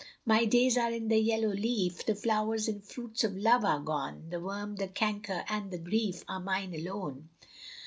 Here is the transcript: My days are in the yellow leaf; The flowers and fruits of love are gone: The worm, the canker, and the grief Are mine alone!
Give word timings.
My 0.25 0.45
days 0.45 0.79
are 0.79 0.89
in 0.89 1.09
the 1.09 1.19
yellow 1.19 1.49
leaf; 1.53 2.07
The 2.07 2.15
flowers 2.15 2.67
and 2.67 2.83
fruits 2.83 3.23
of 3.23 3.37
love 3.37 3.63
are 3.63 3.79
gone: 3.81 4.31
The 4.31 4.39
worm, 4.39 4.77
the 4.77 4.87
canker, 4.87 5.45
and 5.47 5.69
the 5.69 5.77
grief 5.77 6.23
Are 6.27 6.39
mine 6.39 6.73
alone! 6.73 7.29